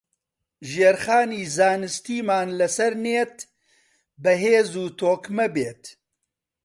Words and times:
ژێرخانی 0.71 1.41
زانستیمان 1.55 2.47
لەسەر 2.59 2.93
نێت 3.05 3.37
بەهێز 4.23 4.69
و 4.81 4.85
تۆکمە 4.99 5.47
بێت 5.55 5.83